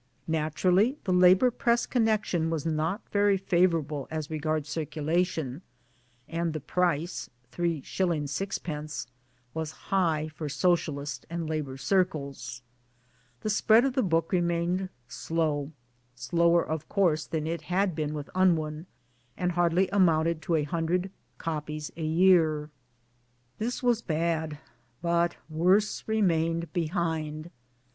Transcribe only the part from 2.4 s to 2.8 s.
was